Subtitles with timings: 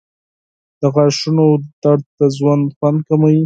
[0.79, 1.45] •د غاښونو
[1.83, 3.39] درد د ژوند خوند کموي.